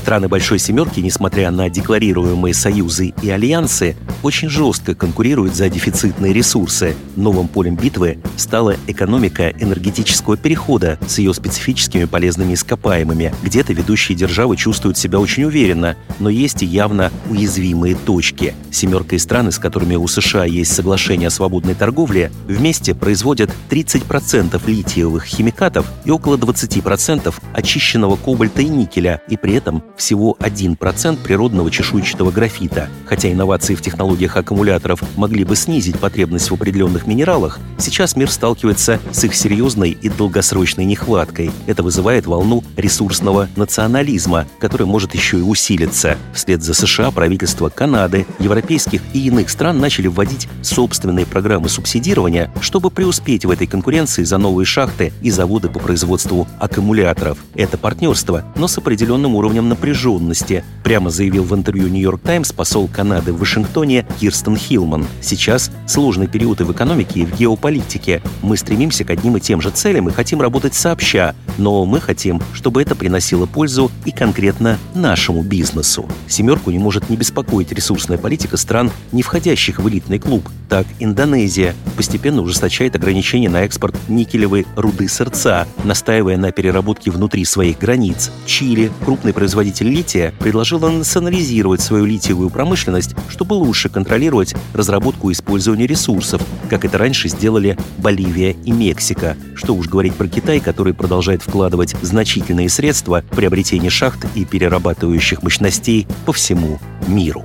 Страны 0.00 0.28
Большой 0.28 0.58
Семерки, 0.58 0.98
несмотря 1.00 1.50
на 1.50 1.68
декларируемые 1.68 2.54
союзы 2.54 3.12
и 3.20 3.28
альянсы, 3.28 3.96
очень 4.22 4.48
жестко 4.48 4.94
конкурируют 4.94 5.54
за 5.54 5.68
дефицитные 5.68 6.32
ресурсы. 6.32 6.96
Новым 7.16 7.48
полем 7.48 7.76
битвы 7.76 8.18
стала 8.38 8.76
экономика 8.86 9.50
энергетического 9.50 10.38
перехода 10.38 10.98
с 11.06 11.18
ее 11.18 11.34
специфическими 11.34 12.04
полезными 12.04 12.54
ископаемыми. 12.54 13.34
Где-то 13.42 13.74
ведущие 13.74 14.16
державы 14.16 14.56
чувствуют 14.56 14.96
себя 14.96 15.20
очень 15.20 15.44
уверенно, 15.44 15.96
но 16.18 16.30
есть 16.30 16.62
и 16.62 16.66
явно 16.66 17.12
уязвимые 17.28 17.94
точки. 17.94 18.54
Семерка 18.70 19.16
и 19.16 19.18
страны, 19.18 19.52
с 19.52 19.58
которыми 19.58 19.96
у 19.96 20.08
США 20.08 20.46
есть 20.46 20.74
соглашение 20.74 21.28
о 21.28 21.30
свободной 21.30 21.74
торговле, 21.74 22.32
вместе 22.46 22.94
производят 22.94 23.50
30% 23.68 24.58
литиевых 24.66 25.24
химикатов 25.24 25.84
и 26.06 26.10
около 26.10 26.38
20% 26.38 27.34
очищенного 27.52 28.16
кобальта 28.16 28.62
и 28.62 28.68
никеля, 28.68 29.20
и 29.28 29.36
при 29.36 29.52
этом 29.52 29.84
всего 30.00 30.36
1% 30.40 31.18
природного 31.22 31.70
чешуйчатого 31.70 32.30
графита. 32.30 32.88
Хотя 33.06 33.30
инновации 33.30 33.74
в 33.74 33.82
технологиях 33.82 34.36
аккумуляторов 34.36 35.02
могли 35.16 35.44
бы 35.44 35.54
снизить 35.54 35.98
потребность 35.98 36.50
в 36.50 36.54
определенных 36.54 37.06
минералах, 37.06 37.60
сейчас 37.78 38.16
мир 38.16 38.30
сталкивается 38.30 38.98
с 39.12 39.22
их 39.24 39.34
серьезной 39.34 39.90
и 39.90 40.08
долгосрочной 40.08 40.86
нехваткой. 40.86 41.50
Это 41.66 41.82
вызывает 41.82 42.26
волну 42.26 42.64
ресурсного 42.76 43.48
национализма, 43.56 44.46
который 44.58 44.86
может 44.86 45.14
еще 45.14 45.38
и 45.38 45.42
усилиться. 45.42 46.16
Вслед 46.34 46.62
за 46.62 46.72
США 46.72 47.10
правительства 47.10 47.68
Канады, 47.68 48.26
европейских 48.38 49.02
и 49.12 49.26
иных 49.26 49.50
стран 49.50 49.80
начали 49.80 50.06
вводить 50.06 50.48
собственные 50.62 51.26
программы 51.26 51.68
субсидирования, 51.68 52.50
чтобы 52.62 52.90
преуспеть 52.90 53.44
в 53.44 53.50
этой 53.50 53.66
конкуренции 53.66 54.24
за 54.24 54.38
новые 54.38 54.64
шахты 54.64 55.12
и 55.20 55.30
заводы 55.30 55.68
по 55.68 55.78
производству 55.78 56.48
аккумуляторов. 56.58 57.36
Это 57.54 57.76
партнерство, 57.76 58.44
но 58.56 58.66
с 58.66 58.78
определенным 58.78 59.34
уровнем 59.34 59.68
напряжения 59.68 59.89
напряженности, 59.90 60.64
прямо 60.84 61.10
заявил 61.10 61.42
в 61.44 61.54
интервью 61.54 61.88
«Нью-Йорк 61.88 62.20
Таймс» 62.22 62.52
посол 62.52 62.88
Канады 62.88 63.32
в 63.32 63.38
Вашингтоне 63.38 64.06
Кирстен 64.20 64.56
Хилман. 64.56 65.06
Сейчас 65.20 65.70
сложный 65.88 66.28
период 66.28 66.60
и 66.60 66.64
в 66.64 66.70
экономике, 66.70 67.20
и 67.20 67.24
в 67.24 67.36
геополитике. 67.36 68.22
Мы 68.42 68.56
стремимся 68.56 69.04
к 69.04 69.10
одним 69.10 69.36
и 69.36 69.40
тем 69.40 69.60
же 69.60 69.70
целям 69.70 70.08
и 70.08 70.12
хотим 70.12 70.40
работать 70.40 70.74
сообща, 70.74 71.34
но 71.58 71.84
мы 71.84 72.00
хотим, 72.00 72.40
чтобы 72.52 72.82
это 72.82 72.94
приносило 72.94 73.46
пользу 73.46 73.90
и 74.04 74.12
конкретно 74.12 74.78
нашему 74.94 75.42
бизнесу. 75.42 76.08
«Семерку» 76.28 76.70
не 76.70 76.78
может 76.78 77.10
не 77.10 77.16
беспокоить 77.16 77.72
ресурсная 77.72 78.18
политика 78.18 78.56
стран, 78.56 78.92
не 79.10 79.22
входящих 79.22 79.80
в 79.80 79.88
элитный 79.88 80.20
клуб. 80.20 80.48
Так, 80.68 80.86
Индонезия 81.00 81.74
постепенно 81.96 82.42
ужесточает 82.42 82.94
ограничения 82.94 83.48
на 83.48 83.62
экспорт 83.64 83.96
никелевой 84.08 84.66
руды 84.76 85.08
сырца, 85.08 85.66
настаивая 85.82 86.36
на 86.36 86.52
переработке 86.52 87.10
внутри 87.10 87.44
своих 87.44 87.78
границ. 87.78 88.30
Чили, 88.46 88.92
крупный 89.04 89.32
производитель 89.32 89.79
производитель 89.80 89.90
лития 89.90 90.34
предложила 90.38 90.90
национализировать 90.90 91.80
свою 91.80 92.04
литиевую 92.04 92.50
промышленность, 92.50 93.14
чтобы 93.28 93.54
лучше 93.54 93.88
контролировать 93.88 94.54
разработку 94.74 95.30
и 95.30 95.32
использование 95.32 95.86
ресурсов, 95.86 96.42
как 96.68 96.84
это 96.84 96.98
раньше 96.98 97.28
сделали 97.28 97.78
Боливия 97.98 98.50
и 98.64 98.72
Мексика. 98.72 99.36
Что 99.54 99.74
уж 99.74 99.88
говорить 99.88 100.14
про 100.14 100.28
Китай, 100.28 100.60
который 100.60 100.94
продолжает 100.94 101.42
вкладывать 101.42 101.94
значительные 102.02 102.68
средства 102.68 103.22
в 103.30 103.36
приобретение 103.36 103.90
шахт 103.90 104.26
и 104.34 104.44
перерабатывающих 104.44 105.42
мощностей 105.42 106.06
по 106.26 106.32
всему 106.32 106.78
миру. 107.08 107.44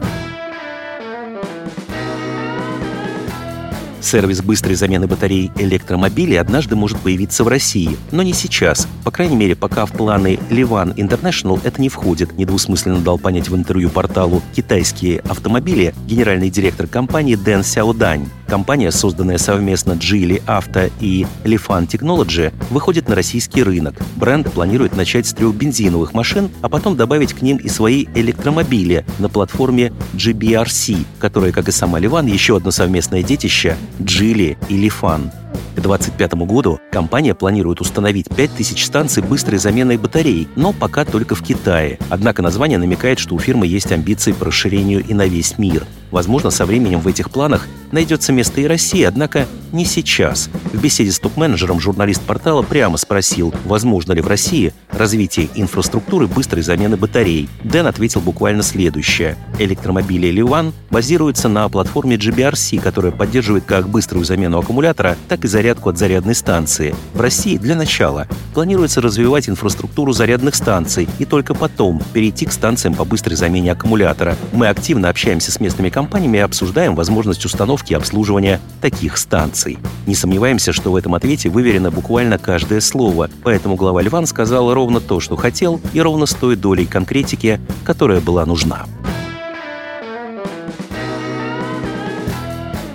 Сервис 4.06 4.44
быстрой 4.44 4.76
замены 4.76 5.08
батарей 5.08 5.52
электромобилей 5.58 6.40
однажды 6.40 6.76
может 6.76 7.00
появиться 7.00 7.44
в 7.44 7.48
России, 7.48 7.98
но 8.12 8.22
не 8.22 8.34
сейчас. 8.34 8.88
По 9.04 9.10
крайней 9.10 9.36
мере, 9.36 9.56
пока 9.56 9.88
в 9.88 9.94
планы 9.94 10.38
Ливан 10.52 10.92
International 10.92 11.60
это 11.64 11.82
не 11.82 11.90
входит, 11.90 12.38
недвусмысленно 12.38 13.00
дал 13.00 13.18
понять 13.18 13.50
в 13.50 13.56
интервью 13.56 13.90
порталу 13.90 14.44
«Китайские 14.56 15.22
автомобили» 15.22 15.96
генеральный 16.06 16.52
директор 16.52 16.86
компании 16.86 17.34
Дэн 17.34 17.64
Сяодань. 17.64 18.28
Компания, 18.48 18.92
созданная 18.92 19.38
совместно 19.38 19.94
Geely 19.94 20.44
Auto 20.46 20.92
и 21.00 21.26
Lifan 21.44 21.88
Technology, 21.88 22.54
выходит 22.70 23.10
на 23.10 23.16
российский 23.16 23.64
рынок. 23.64 23.96
Бренд 24.16 24.52
планирует 24.52 24.96
начать 24.96 25.28
с 25.28 25.34
трех 25.34 25.56
бензиновых 25.56 26.14
машин, 26.14 26.50
а 26.62 26.70
потом 26.70 26.96
добавить 26.96 27.34
к 27.34 27.42
ним 27.42 27.58
и 27.58 27.70
свои 27.70 28.06
электромобили 28.14 29.06
на 29.20 29.30
платформе 29.30 29.94
GBRC, 30.14 31.06
которая, 31.20 31.52
как 31.52 31.68
и 31.68 31.72
сама 31.72 32.00
Ливан, 32.00 32.28
еще 32.28 32.58
одно 32.58 32.72
совместное 32.72 33.24
детище 33.24 33.78
Geely 34.00 34.58
и 34.70 34.88
Lifan. 34.88 35.32
К 35.76 35.82
2025 35.82 36.34
году 36.48 36.80
компания 36.92 37.34
планирует 37.34 37.82
установить 37.82 38.28
5000 38.34 38.84
станций 38.84 39.24
быстрой 39.24 39.58
замены 39.58 39.98
батарей, 39.98 40.48
но 40.56 40.72
пока 40.72 41.04
только 41.04 41.36
в 41.36 41.44
Китае. 41.44 42.00
Однако 42.10 42.42
название 42.42 42.78
намекает, 42.78 43.20
что 43.20 43.36
у 43.36 43.40
фирмы 43.40 43.68
есть 43.68 43.92
амбиции 43.92 44.32
по 44.32 44.46
расширению 44.46 45.04
и 45.06 45.14
на 45.14 45.26
весь 45.26 45.58
мир. 45.58 45.86
Возможно, 46.12 46.50
со 46.50 46.66
временем 46.66 47.00
в 47.00 47.08
этих 47.08 47.30
планах 47.30 47.68
найдется 47.92 48.34
место 48.34 48.62
и 48.62 48.66
России, 48.66 49.04
однако 49.04 49.48
не 49.72 49.86
сейчас. 49.86 50.50
В 50.74 50.82
беседе 50.82 51.12
с 51.12 51.20
топ-менеджером 51.20 51.80
журналист 51.80 52.22
портала 52.22 52.62
прямо 52.62 52.98
спросил, 52.98 53.54
возможно 53.66 54.14
ли 54.14 54.22
в 54.22 54.28
России 54.28 54.74
развитие 54.92 55.50
инфраструктуры 55.56 56.28
быстрой 56.28 56.62
замены 56.62 56.98
батарей. 56.98 57.50
Дэн 57.64 57.88
ответил 57.88 58.22
буквально 58.22 58.64
следующее. 58.64 59.38
Электромобили 59.60 60.28
Ливан 60.28 60.74
базируются 60.90 61.50
на 61.50 61.68
платформе 61.70 62.16
GBRC, 62.16 62.80
которая 62.82 63.12
поддерживает 63.12 63.66
как 63.66 63.90
быструю 63.90 64.26
замену 64.26 64.60
аккумулятора, 64.60 65.18
так 65.28 65.44
и 65.44 65.48
зарядку 65.48 65.90
от 65.90 65.98
зарядной 65.98 66.36
станции. 66.36 66.96
В 67.14 67.22
России 67.22 67.58
для 67.58 67.76
начала 67.76 68.28
планируется 68.54 69.02
развивать 69.02 69.50
инфраструктуру 69.50 70.14
зарядных 70.14 70.56
станций 70.56 71.08
и 71.20 71.26
только 71.26 71.54
потом 71.54 72.02
перейти 72.14 72.46
к 72.46 72.52
станциям 72.52 72.96
по 72.96 73.06
быстрой 73.06 73.36
замене 73.36 73.72
аккумулятора. 73.72 74.38
Мы 74.54 74.68
активно 74.68 75.10
общаемся 75.10 75.52
с 75.52 75.60
местными 75.60 75.90
компаниями 75.96 76.42
обсуждаем 76.42 76.94
возможность 76.94 77.46
установки 77.46 77.94
и 77.94 77.96
обслуживания 77.96 78.60
таких 78.82 79.18
станций. 79.18 79.78
Не 80.06 80.14
сомневаемся, 80.14 80.74
что 80.74 80.92
в 80.92 80.98
этом 80.98 81.16
ответе 81.16 81.48
выверено 81.48 81.90
буквально 81.90 82.38
каждое 82.38 82.82
слово, 82.82 83.30
поэтому 83.44 83.78
глава 83.78 84.02
Ливан 84.02 84.28
сказал 84.28 84.74
ровно 84.74 85.00
то, 85.00 85.22
что 85.22 85.38
хотел, 85.38 85.80
и 85.94 86.02
ровно 86.02 86.26
с 86.26 86.34
той 86.34 86.58
долей 86.58 86.86
конкретики, 86.86 87.62
которая 87.86 88.20
была 88.20 88.46
нужна. 88.46 88.86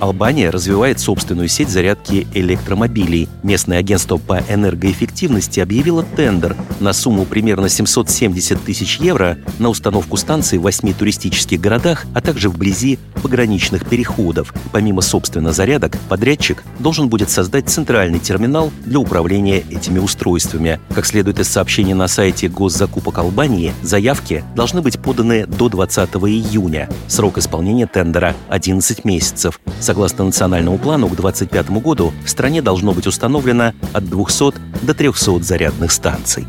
Албания 0.01 0.51
развивает 0.51 0.99
собственную 0.99 1.49
сеть 1.49 1.69
зарядки 1.69 2.27
электромобилей. 2.35 3.29
Местное 3.43 3.79
агентство 3.79 4.17
по 4.17 4.43
энергоэффективности 4.49 5.61
объявило 5.61 6.03
тендер 6.03 6.57
на 6.81 6.93
сумму 6.93 7.27
примерно 7.27 7.69
770 7.69 8.63
тысяч 8.63 8.99
евро 8.99 9.39
на 9.59 9.69
установку 9.69 10.17
станций 10.17 10.59
в 10.59 10.63
восьми 10.63 10.93
туристических 10.95 11.61
городах, 11.61 12.07
а 12.15 12.21
также 12.21 12.49
вблизи 12.49 12.99
пограничных 13.23 13.87
переходов. 13.87 14.55
Помимо, 14.73 15.03
собственно, 15.03 15.53
зарядок, 15.53 15.97
подрядчик 16.09 16.65
должен 16.79 17.09
будет 17.09 17.31
создать 17.31 17.69
центральный 17.69 18.19
терминал 18.19 18.73
для 18.85 18.99
управления 18.99 19.59
этими 19.59 19.99
устройствами. 19.99 20.81
Как 20.95 21.05
следует 21.05 21.39
из 21.39 21.49
сообщения 21.49 21.95
на 21.95 22.09
сайте 22.09 22.49
госзакупок 22.49 23.19
Албании, 23.19 23.75
заявки 23.83 24.45
должны 24.57 24.81
быть 24.81 24.99
поданы 24.99 25.47
до 25.47 25.69
20 25.69 26.09
июня. 26.15 26.89
Срок 27.07 27.39
исполнения 27.39 27.87
тендера– 27.87 28.35
11 28.49 29.05
месяцев. 29.05 29.61
Согласно 29.91 30.25
национальному 30.25 30.79
плану, 30.79 31.09
к 31.09 31.17
2025 31.17 31.83
году 31.83 32.13
в 32.25 32.31
стране 32.31 32.63
должно 32.63 32.93
быть 32.93 33.09
установлено 33.09 33.73
от 33.93 34.09
200 34.09 34.55
до 34.83 34.95
300 34.95 35.43
зарядных 35.43 35.91
станций. 35.91 36.47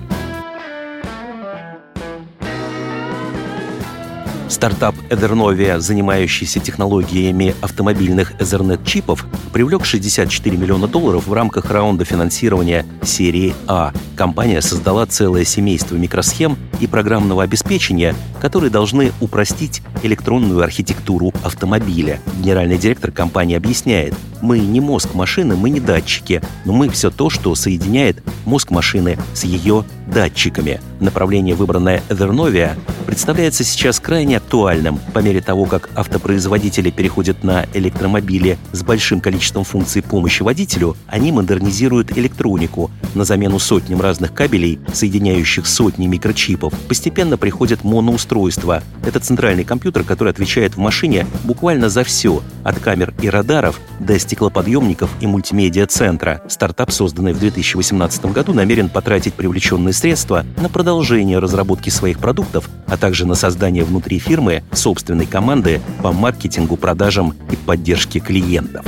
Стартап 4.52 4.96
Ethernovia, 5.10 5.80
занимающийся 5.80 6.60
технологиями 6.60 7.56
автомобильных 7.62 8.34
Ethernet-чипов, 8.34 9.26
привлек 9.54 9.86
64 9.86 10.58
миллиона 10.58 10.90
долларов 10.90 11.26
в 11.26 11.32
рамках 11.32 11.72
раунда 11.72 12.04
финансирования 12.04 12.86
серии 13.02 13.56
А. 13.66 13.94
Компания 14.18 14.62
создала 14.62 15.06
целое 15.06 15.46
семейство 15.46 15.96
микросхем 15.96 16.58
и 16.82 16.88
программного 16.88 17.44
обеспечения, 17.44 18.14
которые 18.42 18.70
должны 18.70 19.14
упростить 19.22 19.82
электронную 20.04 20.62
архитектуру 20.62 21.34
автомобиля. 21.44 22.20
Генеральный 22.40 22.78
директор 22.78 23.12
компании 23.12 23.56
объясняет, 23.56 24.14
мы 24.42 24.60
не 24.60 24.82
мозг 24.82 25.14
машины, 25.14 25.56
мы 25.56 25.70
не 25.70 25.80
датчики, 25.80 26.42
но 26.66 26.74
мы 26.74 26.90
все 26.90 27.10
то, 27.10 27.30
что 27.30 27.56
соединяет 27.56 28.22
мозг 28.44 28.70
машины 28.70 29.18
с 29.34 29.46
ее 29.46 29.86
датчиками. 30.08 30.82
Направление, 31.02 31.56
выбранное 31.56 32.04
Evernovia, 32.10 32.78
представляется 33.08 33.64
сейчас 33.64 34.00
крайне 34.00 34.38
актуальным 34.38 35.00
по 35.14 35.20
мере 35.20 35.42
того, 35.42 35.66
как 35.66 35.90
автопроизводители 35.96 36.92
переходят 36.92 37.44
на 37.44 37.66
электромобили 37.74 38.60
с 38.72 38.84
большим 38.84 39.20
количеством 39.20 39.64
функций 39.64 40.04
помощи 40.04 40.44
водителю, 40.44 40.96
они 41.08 41.32
модернизируют 41.32 42.16
электронику. 42.16 42.92
На 43.16 43.26
замену 43.26 43.58
сотням 43.58 44.00
разных 44.00 44.32
кабелей, 44.32 44.80
соединяющих 44.94 45.66
сотни 45.66 46.06
микрочипов, 46.06 46.72
постепенно 46.88 47.36
приходят 47.36 47.84
моноустройства. 47.84 48.84
Это 49.04 49.20
центральный 49.20 49.64
компьютер, 49.64 50.04
который 50.04 50.30
отвечает 50.30 50.76
в 50.76 50.78
машине 50.78 51.26
буквально 51.46 51.90
за 51.90 52.04
все, 52.04 52.44
от 52.64 52.78
камер 52.78 53.16
и 53.24 53.28
радаров 53.28 53.82
до 54.00 54.20
стеклоподъемников 54.20 55.10
и 55.20 55.26
мультимедиа-центра. 55.26 56.44
Стартап, 56.48 56.92
созданный 56.92 57.34
в 57.34 57.40
2018 57.40 58.26
году, 58.28 58.54
намерен 58.54 58.88
потратить 58.88 59.34
привлеченные 59.34 59.94
средства 59.94 60.46
на 60.62 60.70
продолжение 60.70 60.91
разработки 61.40 61.90
своих 61.90 62.20
продуктов, 62.20 62.70
а 62.88 62.98
также 62.98 63.26
на 63.26 63.36
создание 63.36 63.84
внутри 63.84 64.20
фирмы 64.20 64.64
собственной 64.74 65.26
команды 65.26 65.82
по 66.02 66.12
маркетингу, 66.12 66.78
продажам 66.78 67.34
и 67.52 67.56
поддержке 67.56 68.20
клиентов. 68.20 68.86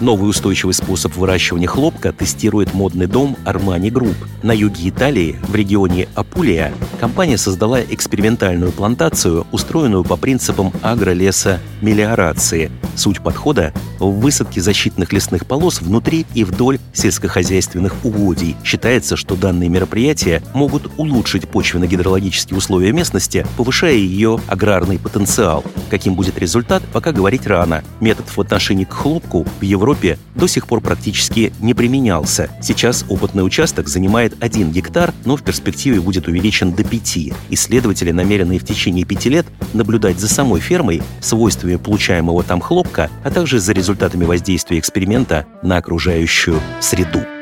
Новый 0.00 0.30
устойчивый 0.30 0.74
способ 0.74 1.16
выращивания 1.16 1.66
хлопка 1.66 2.12
тестирует 2.12 2.72
модный 2.72 3.08
дом 3.08 3.36
Armani 3.44 3.90
Group. 3.90 4.14
На 4.44 4.52
юге 4.52 4.88
Италии, 4.90 5.36
в 5.48 5.54
регионе 5.56 6.08
Апулия, 6.14 6.72
компания 7.00 7.36
создала 7.36 7.80
экспериментальную 7.82 8.70
плантацию, 8.70 9.44
устроенную 9.50 10.04
по 10.04 10.16
принципам 10.16 10.72
агролеса 10.82 11.58
мелиорации. 11.82 12.70
Суть 12.94 13.20
подхода 13.20 13.72
в 13.98 14.20
высадке 14.20 14.60
защитных 14.60 15.12
лесных 15.12 15.46
полос 15.46 15.80
внутри 15.80 16.26
и 16.32 16.44
вдоль 16.44 16.78
сельскохозяйственных 16.92 18.04
угодий. 18.04 18.54
Считается, 18.64 19.16
что 19.16 19.34
данные 19.34 19.68
мероприятия 19.68 20.42
могут 20.54 20.92
улучшить 20.96 21.48
почвенно-гидрологические 21.48 22.56
условия 22.56 22.92
местности, 22.92 23.44
повышая 23.56 23.94
ее 23.94 24.40
аграрный 24.46 25.00
потенциал. 25.00 25.64
Каким 25.90 26.14
будет 26.14 26.38
результат, 26.38 26.84
пока 26.92 27.10
говорить 27.10 27.48
рано. 27.48 27.82
Метод 28.00 28.26
в 28.28 28.40
отношении 28.40 28.84
к 28.84 28.92
хлопку 28.92 29.44
в 29.58 29.62
Европе 29.62 29.87
до 30.34 30.46
сих 30.46 30.66
пор 30.66 30.80
практически 30.80 31.52
не 31.60 31.74
применялся. 31.74 32.50
Сейчас 32.62 33.04
опытный 33.08 33.44
участок 33.44 33.88
занимает 33.88 34.34
1 34.40 34.72
гектар, 34.72 35.14
но 35.24 35.36
в 35.36 35.42
перспективе 35.42 36.00
будет 36.00 36.28
увеличен 36.28 36.72
до 36.72 36.84
5. 36.84 37.18
Исследователи 37.50 38.10
намерены 38.10 38.58
в 38.58 38.64
течение 38.64 39.04
пяти 39.04 39.30
лет 39.30 39.46
наблюдать 39.72 40.18
за 40.18 40.28
самой 40.28 40.60
фермой, 40.60 41.02
свойствами 41.20 41.76
получаемого 41.76 42.42
там 42.42 42.60
хлопка, 42.60 43.10
а 43.24 43.30
также 43.30 43.60
за 43.60 43.72
результатами 43.72 44.24
воздействия 44.24 44.78
эксперимента 44.78 45.46
на 45.62 45.76
окружающую 45.78 46.60
среду. 46.80 47.37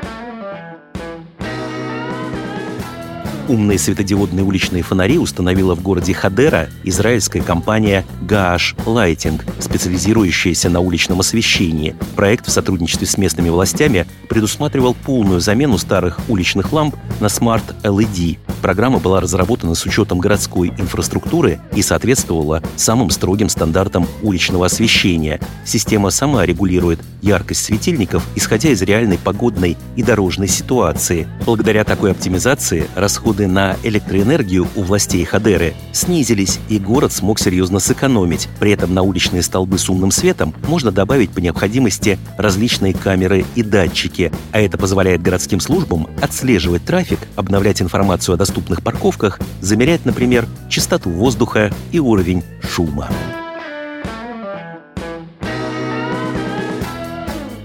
Умные 3.48 3.78
светодиодные 3.78 4.44
уличные 4.44 4.82
фонари 4.82 5.18
установила 5.18 5.76
в 5.76 5.82
городе 5.82 6.12
Хадера 6.12 6.68
израильская 6.82 7.40
компания 7.40 8.04
Gaash 8.22 8.74
Lighting, 8.84 9.40
специализирующаяся 9.60 10.68
на 10.68 10.80
уличном 10.80 11.20
освещении. 11.20 11.94
Проект 12.16 12.48
в 12.48 12.50
сотрудничестве 12.50 13.06
с 13.06 13.16
местными 13.16 13.48
властями 13.48 14.06
предусматривал 14.28 14.94
полную 14.94 15.40
замену 15.40 15.78
старых 15.78 16.18
уличных 16.28 16.72
ламп 16.72 16.96
на 17.20 17.26
Smart 17.26 17.62
LED. 17.84 18.38
Программа 18.66 18.98
была 18.98 19.20
разработана 19.20 19.76
с 19.76 19.86
учетом 19.86 20.18
городской 20.18 20.70
инфраструктуры 20.76 21.60
и 21.76 21.82
соответствовала 21.82 22.64
самым 22.74 23.10
строгим 23.10 23.48
стандартам 23.48 24.08
уличного 24.22 24.66
освещения. 24.66 25.38
Система 25.64 26.10
сама 26.10 26.44
регулирует 26.44 26.98
яркость 27.22 27.64
светильников, 27.64 28.24
исходя 28.34 28.70
из 28.70 28.82
реальной 28.82 29.18
погодной 29.18 29.76
и 29.94 30.02
дорожной 30.02 30.48
ситуации. 30.48 31.28
Благодаря 31.44 31.84
такой 31.84 32.10
оптимизации 32.10 32.88
расходы 32.96 33.46
на 33.46 33.76
электроэнергию 33.84 34.66
у 34.74 34.82
властей 34.82 35.24
Хадеры 35.24 35.74
снизились, 35.92 36.58
и 36.68 36.80
город 36.80 37.12
смог 37.12 37.38
серьезно 37.38 37.78
сэкономить. 37.78 38.48
При 38.58 38.72
этом 38.72 38.92
на 38.94 39.02
уличные 39.02 39.42
столбы 39.42 39.78
с 39.78 39.88
умным 39.88 40.10
светом 40.10 40.52
можно 40.66 40.90
добавить 40.90 41.30
по 41.30 41.38
необходимости 41.38 42.18
различные 42.36 42.94
камеры 42.94 43.44
и 43.54 43.62
датчики, 43.62 44.32
а 44.50 44.60
это 44.60 44.76
позволяет 44.76 45.22
городским 45.22 45.60
службам 45.60 46.08
отслеживать 46.20 46.84
трафик, 46.84 47.20
обновлять 47.36 47.80
информацию 47.80 48.34
о 48.34 48.38
доступных 48.56 48.82
парковках, 48.82 49.38
замерять, 49.60 50.06
например, 50.06 50.46
частоту 50.70 51.10
воздуха 51.10 51.70
и 51.92 51.98
уровень 51.98 52.42
шума. 52.62 53.06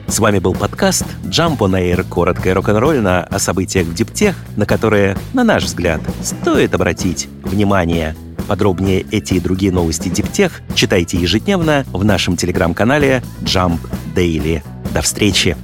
С 0.07 0.19
вами 0.19 0.39
был 0.39 0.53
подкаст 0.53 1.05
Jump 1.23 1.59
on 1.59 1.79
Air, 1.79 2.03
коротко 2.03 2.53
рок-н-ролльно 2.53 3.23
о 3.23 3.39
событиях 3.39 3.87
в 3.87 3.93
Диптех, 3.93 4.35
на 4.57 4.65
которые, 4.65 5.15
на 5.33 5.45
наш 5.45 5.63
взгляд, 5.63 6.01
стоит 6.21 6.75
обратить 6.75 7.29
внимание. 7.41 8.13
Подробнее 8.49 9.05
эти 9.11 9.35
и 9.35 9.39
другие 9.39 9.71
новости 9.71 10.09
Диптех 10.09 10.61
читайте 10.75 11.17
ежедневно 11.17 11.85
в 11.93 12.03
нашем 12.03 12.35
телеграм-канале 12.35 13.23
Jump 13.43 13.79
Daily. 14.13 14.61
До 14.93 15.01
встречи! 15.01 15.55